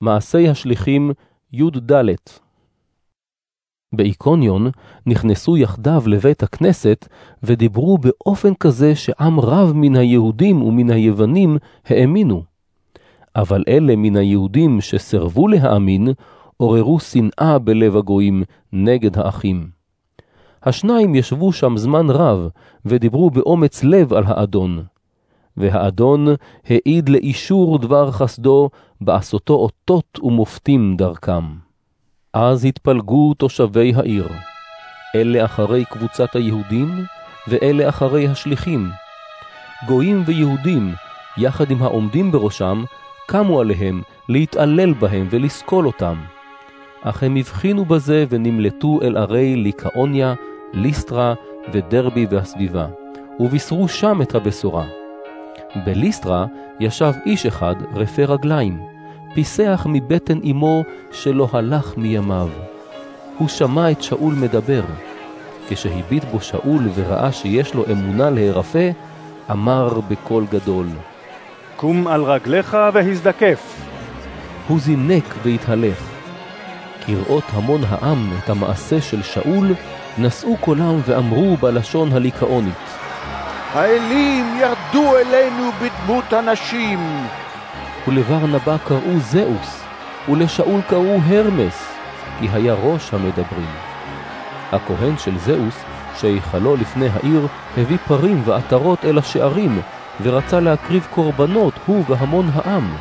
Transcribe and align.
מעשי 0.00 0.48
השליחים 0.48 1.10
י"ד 1.52 1.92
באיקוניון 3.92 4.70
נכנסו 5.06 5.56
יחדיו 5.56 6.02
לבית 6.06 6.42
הכנסת 6.42 7.08
ודיברו 7.42 7.98
באופן 7.98 8.54
כזה 8.54 8.94
שעם 8.94 9.40
רב 9.40 9.72
מן 9.74 9.96
היהודים 9.96 10.62
ומן 10.62 10.90
היוונים 10.90 11.56
האמינו. 11.86 12.42
אבל 13.36 13.64
אלה 13.68 13.96
מן 13.96 14.16
היהודים 14.16 14.80
שסרבו 14.80 15.48
להאמין, 15.48 16.08
עוררו 16.56 17.00
שנאה 17.00 17.58
בלב 17.58 17.96
הגויים 17.96 18.42
נגד 18.72 19.18
האחים. 19.18 19.68
השניים 20.62 21.14
ישבו 21.14 21.52
שם 21.52 21.76
זמן 21.76 22.10
רב, 22.10 22.48
ודיברו 22.86 23.30
באומץ 23.30 23.84
לב 23.84 24.12
על 24.12 24.24
האדון. 24.26 24.84
והאדון 25.56 26.26
העיד 26.66 27.08
לאישור 27.08 27.78
דבר 27.78 28.10
חסדו, 28.10 28.70
בעשותו 29.00 29.54
אותות 29.54 30.18
ומופתים 30.22 30.96
דרכם. 30.96 31.44
אז 32.32 32.64
התפלגו 32.64 33.34
תושבי 33.34 33.92
העיר, 33.96 34.28
אלה 35.14 35.44
אחרי 35.44 35.84
קבוצת 35.84 36.36
היהודים, 36.36 37.04
ואלה 37.48 37.88
אחרי 37.88 38.28
השליחים. 38.28 38.90
גויים 39.86 40.22
ויהודים, 40.26 40.94
יחד 41.38 41.70
עם 41.70 41.82
העומדים 41.82 42.32
בראשם, 42.32 42.84
קמו 43.26 43.60
עליהם 43.60 44.02
להתעלל 44.28 44.92
בהם 44.92 45.28
ולסקול 45.30 45.86
אותם. 45.86 46.16
אך 47.02 47.22
הם 47.22 47.36
הבחינו 47.36 47.84
בזה 47.84 48.24
ונמלטו 48.28 48.98
אל 49.02 49.16
ערי 49.16 49.56
ליקאוניה, 49.56 50.34
ליסטרה 50.72 51.34
ודרבי 51.72 52.26
והסביבה, 52.30 52.86
ובישרו 53.40 53.88
שם 53.88 54.22
את 54.22 54.34
הבשורה. 54.34 54.86
בליסטרה 55.84 56.46
ישב 56.80 57.12
איש 57.26 57.46
אחד 57.46 57.74
רפה 57.94 58.22
רגליים, 58.22 58.80
פיסח 59.34 59.86
מבטן 59.90 60.38
אמו 60.50 60.82
שלא 61.12 61.48
הלך 61.52 61.96
מימיו. 61.96 62.48
הוא 63.38 63.48
שמע 63.48 63.90
את 63.90 64.02
שאול 64.02 64.34
מדבר. 64.34 64.82
כשהביט 65.68 66.24
בו 66.24 66.40
שאול 66.40 66.88
וראה 66.94 67.32
שיש 67.32 67.74
לו 67.74 67.84
אמונה 67.92 68.30
להירפא, 68.30 68.90
אמר 69.50 70.00
בקול 70.08 70.46
גדול, 70.50 70.86
קום 71.76 72.06
על 72.06 72.22
רגליך 72.22 72.76
והזדקף. 72.92 73.86
הוא 74.68 74.80
זינק 74.80 75.34
והתהלך. 75.42 76.08
כראות 77.06 77.44
המון 77.52 77.80
העם 77.88 78.30
את 78.38 78.50
המעשה 78.50 79.00
של 79.00 79.22
שאול, 79.22 79.74
נשאו 80.18 80.56
קולם 80.56 81.00
ואמרו 81.06 81.56
בלשון 81.56 82.12
הליכאונית, 82.12 82.74
האלים 83.76 84.56
ירדו 84.60 85.16
אלינו 85.16 85.70
בדמות 85.72 86.32
אנשים. 86.32 87.26
ולברנבה 88.08 88.76
קראו 88.84 89.18
זהוס, 89.18 89.84
ולשאול 90.28 90.80
קראו 90.88 91.18
הרמס, 91.26 91.92
כי 92.38 92.48
היה 92.52 92.74
ראש 92.74 93.14
המדברים. 93.14 93.70
הכהן 94.72 95.18
של 95.18 95.38
זהוס, 95.38 95.84
שהיכלו 96.20 96.76
לפני 96.76 97.08
העיר, 97.08 97.46
הביא 97.76 97.96
פרים 98.08 98.42
ועטרות 98.44 99.04
אל 99.04 99.18
השערים, 99.18 99.80
ורצה 100.22 100.60
להקריב 100.60 101.06
קורבנות, 101.14 101.74
הוא 101.86 102.04
והמון 102.08 102.50
העם. 102.54 102.96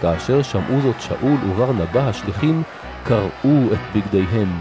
כאשר 0.00 0.42
שמעו 0.42 0.80
זאת 0.80 1.00
שאול 1.00 1.38
וברנבה 1.50 2.08
השליחים, 2.08 2.62
קרעו 3.04 3.68
את 3.72 3.96
בגדיהם. 3.96 4.60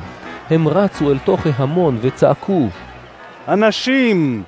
הם 0.50 0.68
רצו 0.68 1.12
אל 1.12 1.18
תוך 1.20 1.42
ההמון 1.58 1.98
וצעקו, 2.02 2.68
אנשים, 3.48 4.44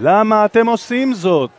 למה 0.00 0.44
אתם 0.44 0.66
עושים 0.66 1.14
זאת? 1.14 1.50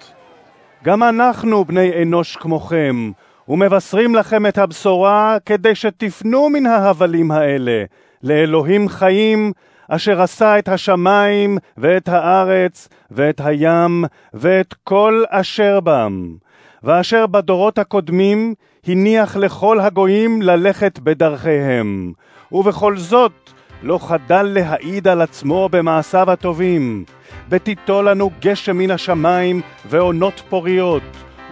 גם 0.84 1.04
אנחנו 1.04 1.66
בני 1.66 2.04
אנוש 2.04 2.36
כמוכם, 2.36 3.12
ומבשרים 3.48 4.16
לכם 4.16 4.46
את 4.46 4.58
הבשורה 4.58 5.38
כדי 5.46 5.76
שתפנו 5.76 6.50
מן 6.50 6.66
ההבלים 6.66 7.32
האלה 7.32 7.84
לאלוהים 8.24 8.90
חיים, 8.90 9.52
אשר 9.88 10.22
עשה 10.22 10.60
את 10.60 10.68
השמיים 10.68 11.58
ואת 11.78 12.10
הארץ 12.10 12.90
ואת 13.12 13.42
הים 13.44 14.06
ואת 14.34 14.74
כל 14.84 15.24
אשר 15.30 15.80
בם, 15.80 16.36
ואשר 16.84 17.28
בדורות 17.28 17.78
הקודמים 17.78 18.54
הניח 18.88 19.38
לכל 19.38 19.80
הגויים 19.80 20.42
ללכת 20.42 21.00
בדרכיהם, 21.00 22.14
ובכל 22.52 22.98
זאת 22.98 23.52
לא 23.84 24.00
חדל 24.02 24.44
להעיד 24.44 25.08
על 25.08 25.22
עצמו 25.22 25.70
במעשיו 25.72 26.32
הטובים, 26.32 27.04
ותיטול 27.50 28.10
לנו 28.10 28.32
גשם 28.42 28.78
מן 28.78 28.92
השמיים 28.92 29.62
ועונות 29.90 30.42
פוריות, 30.50 31.04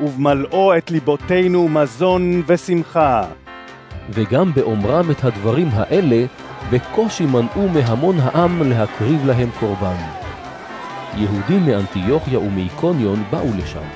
ובמלאו 0.01 0.77
את 0.77 0.91
ליבותינו 0.91 1.69
מזון 1.69 2.43
ושמחה. 2.47 3.23
וגם 4.09 4.53
באומרם 4.53 5.11
את 5.11 5.23
הדברים 5.23 5.67
האלה, 5.73 6.25
בקושי 6.71 7.25
מנעו 7.25 7.67
מהמון 7.67 8.19
העם 8.19 8.69
להקריב 8.69 9.25
להם 9.25 9.49
קורבן. 9.59 9.95
יהודים 11.17 11.65
מאנטיוכיה 11.65 12.39
ומאיקוניון 12.39 13.23
באו 13.31 13.49
לשם. 13.57 13.87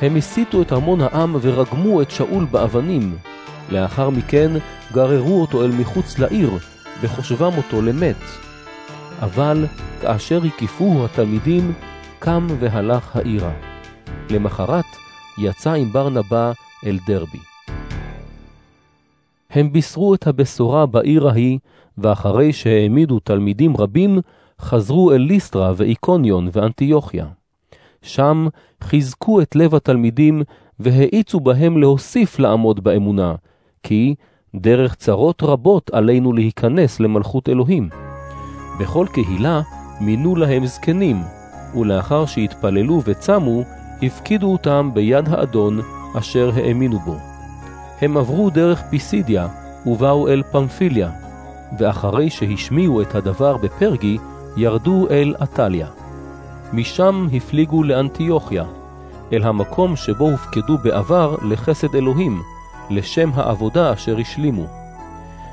הם 0.00 0.16
הסיתו 0.16 0.62
את 0.62 0.72
המון 0.72 1.00
העם 1.00 1.36
ורגמו 1.42 2.02
את 2.02 2.10
שאול 2.10 2.44
באבנים. 2.44 3.16
לאחר 3.70 4.10
מכן 4.10 4.50
גררו 4.92 5.40
אותו 5.40 5.64
אל 5.64 5.70
מחוץ 5.70 6.18
לעיר, 6.18 6.50
בחושבם 7.02 7.52
אותו 7.56 7.82
למת. 7.82 8.16
אבל 9.20 9.66
כאשר 10.00 10.40
הקיפוהו 10.44 11.04
התלמידים, 11.04 11.72
קם 12.18 12.46
והלך 12.60 13.16
העירה. 13.16 13.52
למחרת 14.30 14.84
יצא 15.38 15.72
עם 15.72 15.92
ברנבה 15.92 16.52
אל 16.86 16.98
דרבי. 17.06 17.38
הם 19.50 19.72
בישרו 19.72 20.14
את 20.14 20.26
הבשורה 20.26 20.86
בעיר 20.86 21.28
ההיא, 21.28 21.58
ואחרי 21.98 22.52
שהעמידו 22.52 23.20
תלמידים 23.20 23.76
רבים, 23.76 24.18
חזרו 24.60 25.12
אל 25.12 25.20
ליסטרה 25.20 25.72
ואיקוניון 25.76 26.48
ואנטיוכיה. 26.52 27.26
שם 28.02 28.46
חיזקו 28.82 29.40
את 29.40 29.56
לב 29.56 29.74
התלמידים, 29.74 30.42
והאיצו 30.80 31.40
בהם 31.40 31.78
להוסיף 31.78 32.38
לעמוד 32.38 32.84
באמונה, 32.84 33.34
כי 33.82 34.14
דרך 34.54 34.94
צרות 34.94 35.42
רבות 35.42 35.90
עלינו 35.90 36.32
להיכנס 36.32 37.00
למלכות 37.00 37.48
אלוהים. 37.48 37.88
בכל 38.80 39.06
קהילה 39.12 39.60
מינו 40.00 40.36
להם 40.36 40.66
זקנים, 40.66 41.22
ולאחר 41.74 42.26
שהתפללו 42.26 43.02
וצמו, 43.04 43.62
הפקידו 44.02 44.52
אותם 44.52 44.90
ביד 44.94 45.28
האדון 45.28 45.80
אשר 46.18 46.50
האמינו 46.54 46.98
בו. 46.98 47.16
הם 48.00 48.16
עברו 48.16 48.50
דרך 48.50 48.82
פיסידיה 48.90 49.48
ובאו 49.86 50.28
אל 50.28 50.42
פמפיליה, 50.52 51.10
ואחרי 51.78 52.30
שהשמיעו 52.30 53.02
את 53.02 53.14
הדבר 53.14 53.56
בפרגי, 53.56 54.18
ירדו 54.56 55.06
אל 55.10 55.34
עתליה. 55.38 55.86
משם 56.72 57.26
הפליגו 57.32 57.82
לאנטיוכיה, 57.82 58.64
אל 59.32 59.42
המקום 59.42 59.96
שבו 59.96 60.30
הופקדו 60.30 60.78
בעבר 60.78 61.36
לחסד 61.42 61.94
אלוהים, 61.94 62.42
לשם 62.90 63.30
העבודה 63.34 63.92
אשר 63.92 64.18
השלימו. 64.18 64.66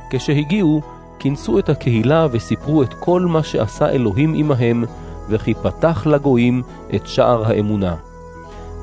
כשהגיעו, 0.10 0.82
כינסו 1.20 1.60
את 1.60 1.70
הקהילה 1.70 2.28
וסיפרו 2.32 2.84
את 2.84 2.94
כל 2.94 3.22
מה 3.22 3.44
שעשה 3.44 3.90
אלוהים 3.90 4.34
עמהם, 4.34 4.84
וכי 5.30 5.54
פתח 5.54 6.08
לגויים 6.08 6.64
את 6.96 7.08
שער 7.08 7.46
האמונה. 7.46 7.96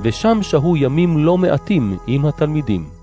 ושם 0.03 0.39
שהו 0.43 0.77
ימים 0.77 1.19
לא 1.19 1.39
מעטים 1.39 1.99
עם 2.07 2.27
התלמידים. 2.27 2.96